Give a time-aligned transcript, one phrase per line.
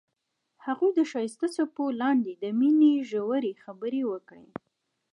[0.65, 4.47] هغوی د ښایسته څپو لاندې د مینې ژورې خبرې وکړې.